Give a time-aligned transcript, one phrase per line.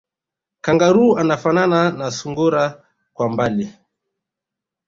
[0.61, 3.69] Kangaroo anafanana na sungura kwa mbali